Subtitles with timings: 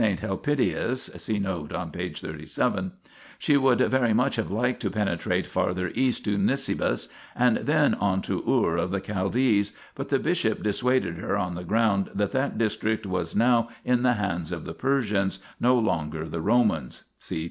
[0.01, 2.09] Helpidius (see note on p.
[2.11, 2.91] 37) 1
[3.37, 8.23] She would very much have liked to penetrate farther east to Nisibis, and then on
[8.23, 12.57] to Ur of the Chaldees; but the bishop dissuaded her on the ground that that
[12.57, 17.39] district was now in the hands of the Persians, no longer the Romans (see p.